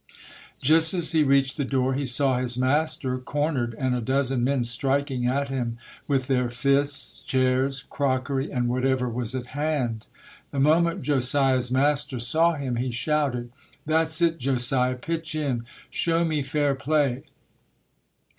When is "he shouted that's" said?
12.77-14.23